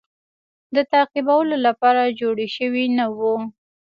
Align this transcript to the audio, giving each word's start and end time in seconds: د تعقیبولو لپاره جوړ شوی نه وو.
د 0.75 0.77
تعقیبولو 0.91 1.55
لپاره 1.67 2.15
جوړ 2.19 2.37
شوی 2.55 2.85
نه 2.97 3.05
وو. 3.17 3.35